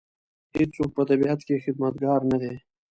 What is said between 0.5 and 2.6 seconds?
هېڅوک په طبیعت کې خدمتګار نه دی.